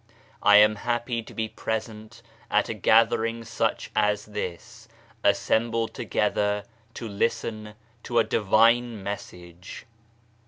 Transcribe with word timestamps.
I 0.41 0.55
am 0.55 0.77
happy 0.77 1.21
to 1.21 1.31
be 1.31 1.47
present 1.47 2.23
at 2.49 2.69
a 2.69 2.73
gathering 2.73 3.43
such 3.43 3.91
as 3.95 4.25
this, 4.25 4.87
assembled 5.23 5.93
together 5.93 6.63
to 6.95 7.07
listen 7.07 7.75
to 8.05 8.17
a 8.17 8.23
Divine 8.23 9.03
Message. 9.03 9.85